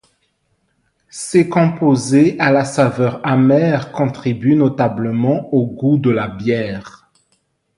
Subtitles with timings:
[1.11, 7.11] Ces composés à la saveur amère contribuent notablement au goût de la bière.